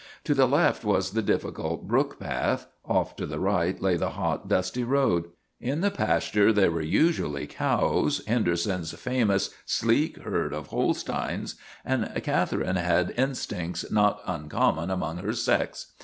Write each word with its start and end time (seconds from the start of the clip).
To 0.23 0.33
the 0.33 0.47
left 0.47 0.83
was 0.83 1.11
the 1.11 1.21
difficult 1.21 1.87
brook 1.87 2.19
path; 2.19 2.65
off 2.83 3.15
to 3.17 3.27
the 3.27 3.37
right 3.39 3.79
lay 3.79 3.97
the 3.97 4.09
hot, 4.09 4.47
dusty 4.47 4.83
road. 4.83 5.25
In 5.59 5.81
the 5.81 5.91
pasture 5.91 6.51
there 6.51 6.71
were 6.71 6.81
usually 6.81 7.45
cows 7.45 8.19
Henderson's 8.25 8.93
famous, 8.93 9.51
sleek 9.63 10.17
herd 10.23 10.53
of 10.55 10.69
Holsteins 10.69 11.53
and 11.85 12.11
Catherine 12.23 12.77
had 12.77 13.13
instincts 13.15 13.91
not 13.91 14.21
uncommon 14.25 14.89
among 14.89 15.17
her 15.17 15.33
sex. 15.33 15.91